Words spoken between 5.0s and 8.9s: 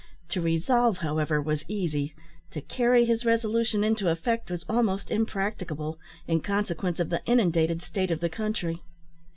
impracticable, in consequence of the inundated state of the country.